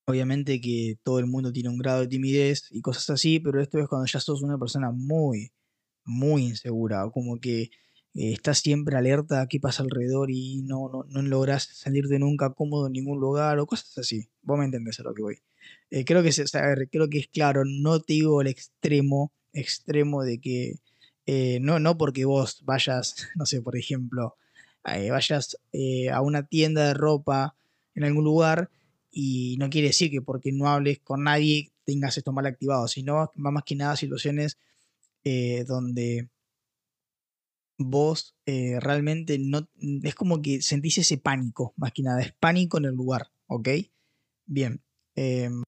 obviamente 0.08 0.60
que 0.60 0.98
todo 1.04 1.20
el 1.20 1.28
mundo 1.28 1.54
tiene 1.54 1.70
un 1.70 1.78
grado 1.78 2.02
de 2.02 2.08
timidez 2.08 2.70
y 2.72 2.82
cosas 2.82 3.08
así, 3.12 3.40
pero 3.40 3.62
esto 3.62 3.78
es 3.80 3.88
cuando 3.88 4.08
ya 4.08 4.20
sos 4.20 4.42
una 4.42 4.58
persona 4.58 4.90
muy, 4.92 5.52
muy 6.06 6.46
insegura, 6.46 7.08
como 7.14 7.40
que 7.40 7.70
estás 8.18 8.60
siempre 8.60 8.98
alerta 8.98 9.42
a 9.42 9.48
qué 9.48 9.60
pasa 9.60 9.84
alrededor 9.84 10.32
y 10.32 10.64
no, 10.64 10.90
no, 10.90 11.06
no 11.08 11.22
logras 11.22 11.64
salirte 11.64 12.18
nunca 12.18 12.52
cómodo 12.52 12.88
en 12.88 12.94
ningún 12.94 13.20
lugar 13.20 13.60
o 13.60 13.68
cosas 13.68 13.98
así. 13.98 14.28
Vos 14.42 14.58
me 14.58 14.66
entendés 14.66 15.00
a 15.00 15.04
lo 15.04 15.14
que 15.14 15.22
voy. 15.22 15.40
Eh, 15.90 16.04
creo, 16.04 16.24
que 16.24 16.32
creo 16.92 17.10
que 17.10 17.20
es 17.20 17.28
claro, 17.28 17.64
no 17.66 18.02
te 18.02 18.14
digo 18.14 18.42
el 18.42 18.48
extremo, 18.48 19.32
extremo 19.54 20.24
de 20.24 20.40
que 20.40 20.76
eh, 21.26 21.60
no, 21.62 21.80
no 21.80 21.98
porque 21.98 22.26
vos 22.26 22.64
vayas, 22.66 23.30
no 23.36 23.46
sé, 23.46 23.62
por 23.62 23.78
ejemplo, 23.78 24.36
eh, 24.86 25.12
vayas 25.12 25.58
a 26.12 26.22
una 26.22 26.44
tienda 26.44 26.88
de 26.88 26.94
ropa 26.94 27.56
en 27.96 28.04
algún 28.04 28.24
lugar 28.24 28.70
y 29.12 29.58
no 29.60 29.70
quiere 29.70 29.90
decir 29.90 30.12
que 30.12 30.22
porque 30.22 30.52
no 30.52 30.68
hables 30.68 31.00
con 31.00 31.24
nadie 31.24 31.72
tengas 31.86 32.18
esto 32.18 32.32
mal 32.34 32.46
activado, 32.46 32.88
sino 32.88 33.32
más 33.36 33.64
que 33.64 33.76
nada 33.76 33.96
situaciones 33.96 34.58
donde 35.68 36.30
vos 37.78 38.36
realmente 38.46 39.38
no, 39.40 39.70
es 40.04 40.16
como 40.16 40.42
que 40.42 40.62
sentís 40.62 40.98
ese 40.98 41.18
pánico, 41.18 41.74
más 41.78 41.92
que 41.94 42.04
nada, 42.04 42.22
es 42.22 42.34
pánico 42.34 42.78
en 42.78 42.86
el 42.86 42.96
lugar, 42.96 43.32
¿ok? 43.48 43.70
Bien. 44.46 44.82
Em, 45.16 45.64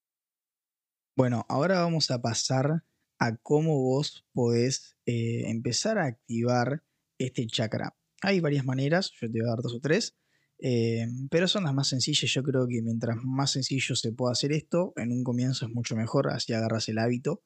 bueno, 1.16 1.46
ahora 1.50 1.82
vamos 1.82 2.12
a 2.12 2.22
pasar 2.22 2.84
a 3.20 3.36
cómo 3.36 3.78
vos 3.82 4.26
podés 4.34 4.96
eh, 5.06 5.50
empezar 5.50 5.98
a 5.98 6.06
activar 6.06 6.84
este 7.20 7.46
chakra. 7.46 7.96
Hay 8.22 8.40
varias 8.40 8.66
maneras, 8.66 9.12
yo 9.20 9.30
te 9.30 9.40
voy 9.40 9.48
a 9.48 9.52
dar 9.52 9.62
dos 9.62 9.76
o 9.76 9.80
tres, 9.82 10.16
eh, 10.60 11.08
pero 11.30 11.48
son 11.48 11.66
las 11.66 11.74
más 11.74 11.90
sencillas. 11.90 12.32
Yo 12.32 12.44
creo 12.44 12.68
que 12.68 12.82
mientras 12.82 13.18
más 13.24 13.52
sencillo 13.52 13.96
se 13.96 14.14
pueda 14.14 14.32
hacer 14.32 14.54
esto, 14.54 14.94
en 14.96 15.12
un 15.12 15.24
comienzo 15.24 15.66
es 15.66 15.74
mucho 15.74 15.96
mejor, 15.96 16.30
así 16.30 16.54
agarras 16.54 16.88
el 16.88 16.98
hábito. 16.98 17.44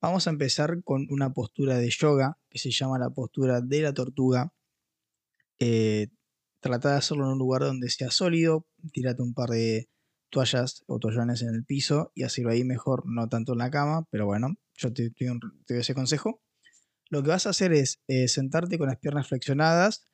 Vamos 0.00 0.26
a 0.28 0.30
empezar 0.30 0.82
con 0.84 1.06
una 1.10 1.32
postura 1.32 1.78
de 1.78 1.90
yoga 1.90 2.38
que 2.52 2.58
se 2.58 2.70
llama 2.70 2.98
la 2.98 3.08
postura 3.08 3.62
de 3.62 3.80
la 3.80 3.94
tortuga. 3.94 4.52
Eh, 5.58 6.08
trata 6.60 6.90
de 6.90 6.96
hacerlo 6.98 7.24
en 7.24 7.32
un 7.32 7.38
lugar 7.38 7.62
donde 7.62 7.88
sea 7.88 8.10
sólido, 8.10 8.66
tírate 8.92 9.22
un 9.22 9.32
par 9.32 9.48
de 9.48 9.88
toallas 10.28 10.84
o 10.86 10.98
toallones 10.98 11.40
en 11.40 11.54
el 11.54 11.64
piso 11.64 12.12
y 12.14 12.24
hacerlo 12.24 12.50
ahí 12.50 12.62
mejor, 12.62 13.04
no 13.06 13.28
tanto 13.28 13.52
en 13.52 13.58
la 13.58 13.70
cama, 13.70 14.06
pero 14.10 14.26
bueno, 14.26 14.56
yo 14.74 14.92
te, 14.92 15.10
doy 15.18 15.78
ese 15.78 15.94
consejo. 15.94 16.42
Lo 17.08 17.22
que 17.22 17.30
vas 17.30 17.46
a 17.46 17.50
hacer 17.50 17.72
es 17.72 18.02
eh, 18.06 18.28
sentarte 18.28 18.78
con 18.78 18.88
las 18.88 18.98
piernas 18.98 19.28
flexionadas, 19.28 20.08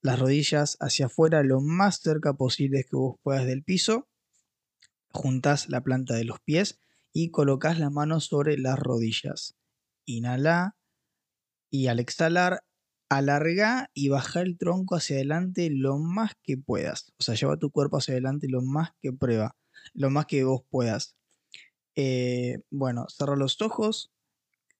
las 0.00 0.18
rodillas 0.18 0.78
hacia 0.80 1.06
afuera 1.06 1.42
lo 1.42 1.60
más 1.60 2.00
cerca 2.00 2.32
posible 2.32 2.84
que 2.84 2.96
vos 2.96 3.16
puedas 3.22 3.46
del 3.46 3.62
piso, 3.62 4.08
juntas 5.08 5.68
la 5.68 5.82
planta 5.82 6.14
de 6.14 6.24
los 6.24 6.40
pies 6.40 6.80
y 7.12 7.30
colocas 7.30 7.78
las 7.78 7.92
manos 7.92 8.24
sobre 8.24 8.56
las 8.56 8.78
rodillas. 8.78 9.56
Inhala 10.06 10.76
y 11.74 11.88
al 11.88 11.98
exhalar 11.98 12.62
alarga 13.08 13.90
y 13.94 14.08
baja 14.08 14.42
el 14.42 14.56
tronco 14.56 14.94
hacia 14.94 15.16
adelante 15.16 15.70
lo 15.72 15.98
más 15.98 16.34
que 16.40 16.56
puedas. 16.56 17.12
O 17.18 17.24
sea, 17.24 17.34
lleva 17.34 17.56
tu 17.56 17.72
cuerpo 17.72 17.96
hacia 17.96 18.12
adelante 18.12 18.46
lo 18.48 18.62
más 18.62 18.90
que 19.00 19.12
prueba, 19.12 19.56
lo 19.92 20.08
más 20.08 20.26
que 20.26 20.44
vos 20.44 20.62
puedas. 20.70 21.16
Eh, 21.96 22.60
bueno, 22.70 23.06
cerra 23.08 23.34
los 23.34 23.60
ojos 23.60 24.12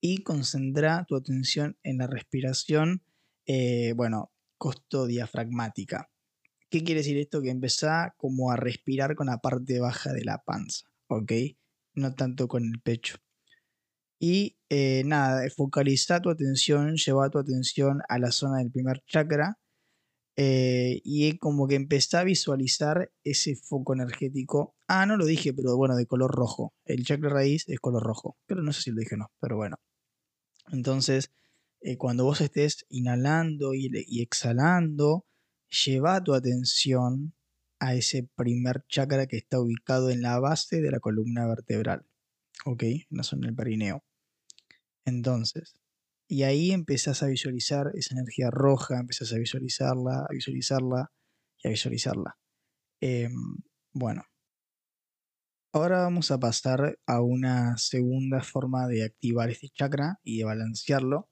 y 0.01 0.23
concentra 0.23 1.05
tu 1.09 1.17
atención 1.17 1.77
en 1.83 1.99
la 1.99 2.07
respiración, 2.07 3.03
eh, 3.47 3.93
bueno, 3.97 4.31
costo 4.57 5.09
diafragmática. 5.09 6.13
¿Qué 6.71 6.85
quiere 6.85 7.01
decir 7.01 7.19
esto? 7.19 7.43
Que 7.43 7.51
empezá 7.51 8.15
como 8.17 8.53
a 8.53 8.57
respirar 8.57 9.17
con 9.17 9.27
la 9.27 9.39
parte 9.39 9.81
baja 9.81 10.13
de 10.13 10.25
la 10.25 10.45
panza, 10.45 10.87
¿ok? 11.09 11.33
No 11.95 12.15
tanto 12.15 12.47
con 12.47 12.65
el 12.65 12.81
pecho. 12.81 13.17
Y 14.27 14.57
eh, 14.71 15.03
nada, 15.05 15.47
focaliza 15.55 16.23
tu 16.23 16.31
atención, 16.31 16.97
lleva 16.97 17.29
tu 17.29 17.39
atención 17.39 18.01
a 18.09 18.19
la 18.19 18.33
zona 18.33 18.61
del 18.61 18.71
primer 18.71 19.03
chakra 19.07 19.59
eh, 20.35 21.03
y 21.05 21.37
como 21.37 21.69
que 21.69 21.75
empezá 21.75 22.21
a 22.21 22.25
visualizar 22.25 23.13
ese 23.23 23.55
foco 23.55 23.93
energético. 23.93 24.77
Ah, 24.89 25.05
no 25.05 25.19
lo 25.19 25.27
dije, 25.27 25.53
pero 25.53 25.77
bueno, 25.77 25.95
de 25.95 26.07
color 26.07 26.31
rojo. 26.35 26.73
El 26.87 27.05
chakra 27.05 27.29
raíz 27.29 27.69
es 27.69 27.81
color 27.81 28.03
rojo. 28.03 28.39
Pero 28.47 28.63
no 28.63 28.73
sé 28.73 28.81
si 28.81 28.93
lo 28.93 29.01
dije 29.01 29.15
o 29.17 29.19
no, 29.19 29.31
pero 29.41 29.57
bueno. 29.57 29.77
Entonces, 30.73 31.31
eh, 31.83 31.99
cuando 31.99 32.25
vos 32.25 32.41
estés 32.41 32.87
inhalando 32.89 33.75
y, 33.75 33.91
y 33.93 34.23
exhalando, 34.23 35.27
lleva 35.69 36.25
tu 36.25 36.33
atención 36.33 37.35
a 37.79 37.95
ese 37.95 38.27
primer 38.37 38.87
chakra 38.89 39.27
que 39.27 39.37
está 39.37 39.61
ubicado 39.61 40.09
en 40.09 40.23
la 40.23 40.41
base 40.41 40.81
de 40.81 40.91
la 40.91 41.01
columna 41.01 41.47
vertebral. 41.47 42.07
¿Ok? 42.65 42.85
En 42.85 43.07
la 43.11 43.23
zona 43.23 43.49
del 43.49 43.57
perineo. 43.57 44.03
Entonces, 45.05 45.75
y 46.29 46.43
ahí 46.45 46.73
empezás 46.73 47.23
a 47.23 47.27
visualizar 47.27 47.91
esa 47.95 48.15
energía 48.15 48.51
roja, 48.51 48.99
empezás 48.99 49.33
a 49.33 49.39
visualizarla, 49.39 50.21
a 50.21 50.33
visualizarla 50.33 51.13
y 51.63 51.69
a 51.69 51.71
visualizarla. 51.71 52.39
Em, 53.01 53.33
bueno, 53.93 54.25
ahora 55.73 55.99
vamos 55.99 56.31
a 56.31 56.41
pasar 56.41 56.99
a 57.07 57.21
una 57.21 57.77
segunda 57.77 58.43
forma 58.43 58.87
de 58.89 59.05
activar 59.05 59.51
este 59.51 59.69
chakra 59.69 60.19
y 60.25 60.39
de 60.39 60.45
balancearlo. 60.45 61.29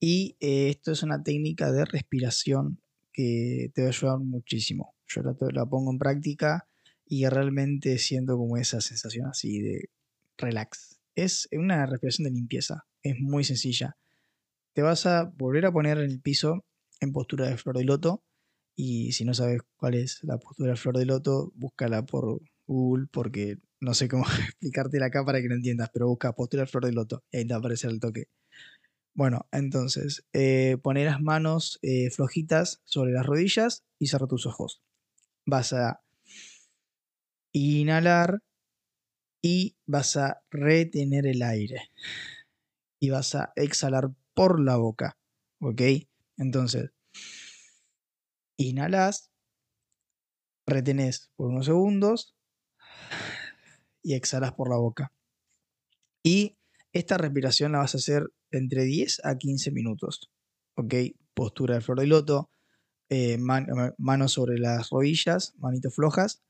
Y 0.00 0.36
eh, 0.40 0.70
esto 0.70 0.92
es 0.92 1.02
una 1.02 1.22
técnica 1.22 1.72
de 1.72 1.84
respiración 1.84 2.80
que 3.12 3.70
te 3.74 3.82
va 3.82 3.88
a 3.88 3.90
ayudar 3.90 4.18
muchísimo. 4.20 4.94
Yo 5.06 5.22
la, 5.22 5.36
la 5.52 5.66
pongo 5.66 5.92
en 5.92 5.98
práctica 5.98 6.66
y 7.06 7.26
realmente 7.26 7.98
siento 7.98 8.36
como 8.36 8.56
esa 8.56 8.80
sensación 8.80 9.26
así 9.28 9.60
de 9.60 9.90
relax. 10.38 10.98
Es 11.14 11.48
una 11.52 11.86
respiración 11.86 12.24
de 12.24 12.32
limpieza 12.32 12.86
es 13.04 13.20
muy 13.20 13.44
sencilla. 13.44 13.96
Te 14.74 14.82
vas 14.82 15.06
a 15.06 15.32
volver 15.36 15.66
a 15.66 15.72
poner 15.72 15.98
en 15.98 16.10
el 16.10 16.20
piso 16.20 16.64
en 17.00 17.12
postura 17.12 17.48
de 17.48 17.56
flor 17.56 17.78
de 17.78 17.84
loto. 17.84 18.24
Y 18.76 19.12
si 19.12 19.24
no 19.24 19.34
sabes 19.34 19.62
cuál 19.76 19.94
es 19.94 20.18
la 20.24 20.38
postura 20.38 20.72
de 20.72 20.76
flor 20.76 20.98
de 20.98 21.06
loto, 21.06 21.52
búscala 21.54 22.04
por 22.04 22.40
Google 22.66 23.06
porque 23.12 23.58
no 23.80 23.94
sé 23.94 24.08
cómo 24.08 24.24
explicártela 24.48 25.06
acá 25.06 25.24
para 25.24 25.40
que 25.40 25.48
lo 25.48 25.54
entiendas, 25.54 25.90
pero 25.92 26.08
busca 26.08 26.32
postura 26.32 26.64
de 26.64 26.66
flor 26.66 26.86
de 26.86 26.92
loto 26.92 27.22
y 27.30 27.36
ahí 27.36 27.46
te 27.46 27.54
va 27.54 27.56
a 27.56 27.60
aparecer 27.60 27.90
el 27.90 28.00
toque. 28.00 28.24
Bueno, 29.14 29.46
entonces, 29.52 30.24
eh, 30.32 30.76
poner 30.82 31.06
las 31.06 31.20
manos 31.20 31.78
eh, 31.82 32.10
flojitas 32.10 32.80
sobre 32.84 33.12
las 33.12 33.24
rodillas 33.24 33.84
y 34.00 34.08
cerrar 34.08 34.28
tus 34.28 34.46
ojos. 34.46 34.82
Vas 35.46 35.72
a 35.72 36.00
inhalar 37.52 38.40
y 39.40 39.76
vas 39.86 40.16
a 40.16 40.42
retener 40.50 41.26
el 41.26 41.42
aire 41.42 41.90
y 43.00 43.10
vas 43.10 43.34
a 43.34 43.52
exhalar 43.56 44.10
por 44.34 44.60
la 44.60 44.76
boca. 44.76 45.18
¿Ok? 45.60 45.82
Entonces, 46.36 46.90
inhalas, 48.56 49.30
retenés 50.66 51.30
por 51.36 51.48
unos 51.48 51.66
segundos 51.66 52.36
y 54.02 54.14
exhalas 54.14 54.52
por 54.52 54.70
la 54.70 54.76
boca. 54.76 55.12
Y 56.22 56.56
esta 56.92 57.18
respiración 57.18 57.72
la 57.72 57.78
vas 57.78 57.94
a 57.94 57.98
hacer 57.98 58.32
entre 58.50 58.84
10 58.84 59.24
a 59.24 59.36
15 59.36 59.70
minutos. 59.70 60.30
¿Ok? 60.76 60.94
Postura 61.34 61.76
de 61.76 61.80
flor 61.80 62.00
de 62.00 62.06
loto, 62.06 62.50
eh, 63.08 63.38
manos 63.38 64.32
sobre 64.32 64.58
las 64.58 64.90
rodillas, 64.90 65.54
manitos 65.58 65.94
flojas. 65.94 66.42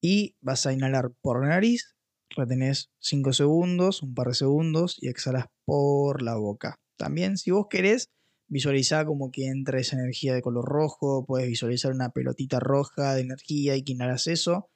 Y 0.00 0.36
vas 0.40 0.66
a 0.66 0.72
inhalar 0.72 1.12
por 1.22 1.42
la 1.42 1.48
nariz 1.48 1.96
retenés 2.30 2.90
5 3.00 3.32
segundos, 3.32 4.02
un 4.02 4.14
par 4.14 4.28
de 4.28 4.34
segundos 4.34 4.96
y 5.00 5.08
exhalas 5.08 5.46
por 5.66 6.22
la 6.22 6.36
boca. 6.36 6.80
También, 6.96 7.36
si 7.36 7.50
vos 7.50 7.66
querés, 7.68 8.10
visualizar 8.48 9.04
como 9.04 9.30
que 9.30 9.48
entra 9.48 9.78
esa 9.78 9.96
energía 9.96 10.32
de 10.32 10.40
color 10.40 10.64
rojo, 10.64 11.26
puedes 11.26 11.48
visualizar 11.48 11.92
una 11.92 12.10
pelotita 12.10 12.60
roja 12.60 13.14
de 13.14 13.20
energía 13.20 13.76
y 13.76 13.82
que 13.82 13.92
inhalas 13.92 14.26
eso. 14.28 14.70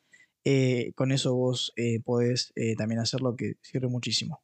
Eh, 0.44 0.92
con 0.94 1.12
eso 1.12 1.34
vos 1.34 1.72
eh, 1.76 2.00
podés 2.00 2.52
eh, 2.56 2.74
también 2.76 3.00
hacer 3.00 3.22
lo 3.22 3.36
que 3.36 3.54
sirve 3.62 3.88
muchísimo. 3.88 4.42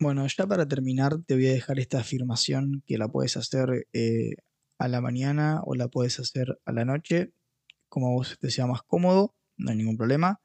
Bueno, 0.00 0.24
ya 0.28 0.46
para 0.46 0.66
terminar 0.66 1.18
te 1.26 1.34
voy 1.34 1.48
a 1.48 1.52
dejar 1.52 1.80
esta 1.80 1.98
afirmación 1.98 2.84
que 2.86 2.98
la 2.98 3.08
puedes 3.08 3.36
hacer 3.36 3.88
eh, 3.92 4.36
a 4.78 4.86
la 4.86 5.00
mañana 5.00 5.60
o 5.64 5.74
la 5.74 5.88
puedes 5.88 6.20
hacer 6.20 6.60
a 6.64 6.72
la 6.72 6.84
noche, 6.84 7.32
como 7.88 8.12
vos 8.12 8.38
te 8.38 8.50
sea 8.50 8.68
más 8.68 8.82
cómodo, 8.82 9.34
no 9.56 9.70
hay 9.70 9.76
ningún 9.76 9.96
problema. 9.96 10.40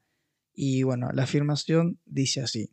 Y 0.55 0.81
bueno, 0.81 1.09
la 1.13 1.23
afirmación 1.23 1.99
dice 2.05 2.41
así, 2.41 2.71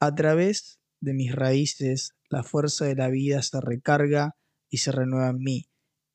a 0.00 0.14
través 0.14 0.81
de 1.02 1.12
mis 1.12 1.34
raíces 1.34 2.14
la 2.30 2.42
fuerza 2.42 2.86
de 2.86 2.94
la 2.94 3.08
vida 3.08 3.42
se 3.42 3.60
recarga 3.60 4.36
y 4.70 4.78
se 4.78 4.92
renueva 4.92 5.28
en 5.30 5.38
mí. 5.38 5.66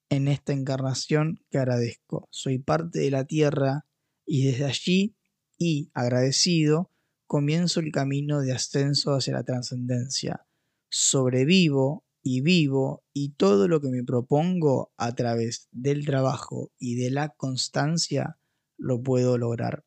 En 0.10 0.28
esta 0.28 0.54
encarnación 0.54 1.40
que 1.52 1.60
agradezco. 1.60 2.28
Soy 2.32 2.58
parte 2.58 3.00
de 3.00 3.12
la 3.12 3.26
tierra 3.26 3.86
y 4.26 4.48
desde 4.48 4.66
allí 4.66 5.16
y 5.58 5.92
agradecido 5.94 6.92
comienzo 7.28 7.82
el 7.82 7.92
camino 7.92 8.40
de 8.42 8.54
ascenso 8.54 9.12
hacia 9.12 9.34
la 9.34 9.44
trascendencia. 9.44 10.48
Sobrevivo 10.90 12.06
y 12.24 12.42
vivo 12.42 13.04
y 13.14 13.34
todo 13.34 13.68
lo 13.68 13.82
que 13.82 13.90
me 13.90 14.04
propongo 14.04 14.92
a 14.98 15.14
través 15.14 15.68
del 15.72 16.06
trabajo 16.06 16.72
y 16.80 16.96
de 16.96 17.12
la 17.12 17.30
constancia 17.30 18.38
lo 18.78 19.04
puedo 19.04 19.38
lograr. 19.38 19.86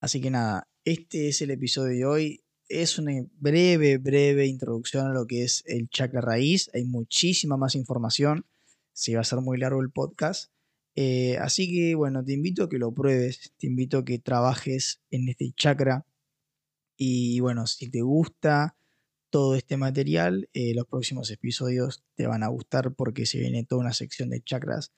Así 0.00 0.20
que 0.20 0.30
nada, 0.30 0.68
este 0.84 1.28
es 1.28 1.42
el 1.42 1.50
episodio 1.50 1.96
de 1.96 2.04
hoy. 2.06 2.44
Es 2.72 2.98
una 2.98 3.12
breve, 3.38 3.98
breve 3.98 4.46
introducción 4.46 5.06
a 5.06 5.12
lo 5.12 5.26
que 5.26 5.44
es 5.44 5.62
el 5.66 5.90
chakra 5.90 6.22
raíz. 6.22 6.70
Hay 6.72 6.86
muchísima 6.86 7.58
más 7.58 7.74
información. 7.74 8.46
Si 8.94 9.12
va 9.12 9.20
a 9.20 9.24
ser 9.24 9.42
muy 9.42 9.58
largo 9.58 9.82
el 9.82 9.90
podcast. 9.90 10.50
Eh, 10.94 11.36
así 11.36 11.70
que 11.70 11.94
bueno, 11.94 12.24
te 12.24 12.32
invito 12.32 12.62
a 12.62 12.70
que 12.70 12.78
lo 12.78 12.90
pruebes, 12.94 13.52
te 13.58 13.66
invito 13.66 13.98
a 13.98 14.06
que 14.06 14.18
trabajes 14.18 15.02
en 15.10 15.28
este 15.28 15.52
chakra. 15.54 16.06
Y 16.96 17.40
bueno, 17.40 17.66
si 17.66 17.90
te 17.90 18.00
gusta 18.00 18.74
todo 19.28 19.54
este 19.54 19.76
material, 19.76 20.48
eh, 20.54 20.72
los 20.74 20.86
próximos 20.86 21.30
episodios 21.30 22.02
te 22.14 22.26
van 22.26 22.42
a 22.42 22.48
gustar 22.48 22.94
porque 22.94 23.26
se 23.26 23.38
viene 23.38 23.64
toda 23.64 23.82
una 23.82 23.92
sección 23.92 24.30
de 24.30 24.40
chakras 24.40 24.92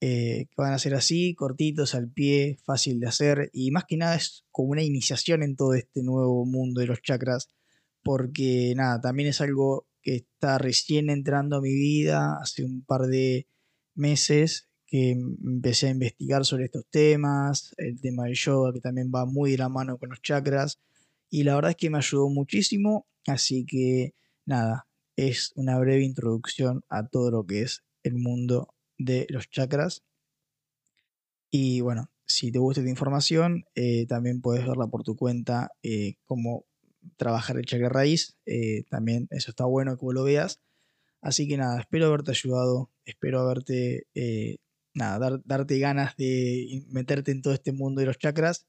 eh, 0.00 0.46
que 0.50 0.54
van 0.56 0.74
a 0.74 0.78
ser 0.78 0.94
así, 0.94 1.34
cortitos 1.34 1.94
al 1.94 2.10
pie, 2.10 2.58
fácil 2.64 3.00
de 3.00 3.08
hacer 3.08 3.50
y 3.52 3.70
más 3.70 3.84
que 3.88 3.96
nada 3.96 4.16
es 4.16 4.44
como 4.50 4.70
una 4.70 4.82
iniciación 4.82 5.42
en 5.42 5.56
todo 5.56 5.74
este 5.74 6.02
nuevo 6.02 6.44
mundo 6.44 6.80
de 6.80 6.86
los 6.86 7.00
chakras 7.02 7.48
porque 8.02 8.72
nada, 8.76 9.00
también 9.00 9.28
es 9.30 9.40
algo 9.40 9.88
que 10.02 10.16
está 10.16 10.58
recién 10.58 11.10
entrando 11.10 11.56
a 11.56 11.60
mi 11.60 11.74
vida 11.74 12.38
hace 12.40 12.64
un 12.64 12.84
par 12.84 13.02
de 13.08 13.48
meses 13.94 14.68
que 14.86 15.10
empecé 15.10 15.88
a 15.88 15.90
investigar 15.90 16.44
sobre 16.44 16.66
estos 16.66 16.86
temas, 16.90 17.74
el 17.78 18.00
tema 18.00 18.24
del 18.24 18.34
yoga 18.34 18.72
que 18.72 18.80
también 18.80 19.10
va 19.12 19.26
muy 19.26 19.52
de 19.52 19.58
la 19.58 19.68
mano 19.68 19.98
con 19.98 20.10
los 20.10 20.22
chakras 20.22 20.78
y 21.30 21.42
la 21.42 21.56
verdad 21.56 21.72
es 21.72 21.76
que 21.76 21.90
me 21.90 21.98
ayudó 21.98 22.28
muchísimo, 22.28 23.08
así 23.26 23.64
que 23.66 24.14
nada, 24.44 24.86
es 25.16 25.52
una 25.56 25.78
breve 25.78 26.04
introducción 26.04 26.82
a 26.88 27.08
todo 27.08 27.30
lo 27.30 27.46
que 27.46 27.62
es 27.62 27.82
el 28.04 28.14
mundo 28.14 28.75
de 28.98 29.26
los 29.30 29.48
chakras. 29.50 30.02
Y 31.50 31.80
bueno, 31.80 32.10
si 32.26 32.50
te 32.52 32.58
gusta 32.58 32.80
esta 32.80 32.90
información, 32.90 33.64
eh, 33.74 34.06
también 34.06 34.40
puedes 34.40 34.66
verla 34.66 34.88
por 34.88 35.02
tu 35.04 35.16
cuenta, 35.16 35.70
eh, 35.82 36.16
cómo 36.24 36.66
trabajar 37.16 37.56
el 37.56 37.66
chakra 37.66 37.88
raíz. 37.88 38.36
Eh, 38.46 38.84
también 38.90 39.28
eso 39.30 39.50
está 39.50 39.64
bueno 39.64 39.96
que 39.96 40.06
lo 40.12 40.24
veas. 40.24 40.60
Así 41.20 41.48
que 41.48 41.56
nada, 41.56 41.80
espero 41.80 42.06
haberte 42.06 42.32
ayudado, 42.32 42.90
espero 43.04 43.40
haberte, 43.40 44.06
nada, 44.94 45.40
darte 45.44 45.78
ganas 45.78 46.16
de 46.16 46.84
meterte 46.88 47.32
en 47.32 47.42
todo 47.42 47.54
este 47.54 47.72
mundo 47.72 48.00
de 48.00 48.06
los 48.06 48.18
chakras. 48.18 48.66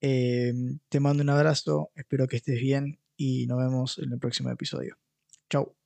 te 0.00 1.00
mando 1.00 1.22
un 1.22 1.30
abrazo, 1.30 1.90
espero 1.94 2.26
que 2.28 2.36
estés 2.36 2.60
bien 2.60 3.00
y 3.16 3.46
nos 3.46 3.58
vemos 3.58 3.98
en 3.98 4.12
el 4.12 4.18
próximo 4.18 4.50
episodio. 4.50 4.96
Chao. 5.50 5.79